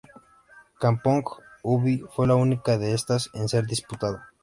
Kampong 0.79 1.25
Ubi 1.63 2.01
fue 2.15 2.25
la 2.25 2.33
única 2.33 2.79
de 2.79 2.95
estas 2.95 3.29
en 3.35 3.47
ser 3.47 3.65
disputada. 3.67 4.29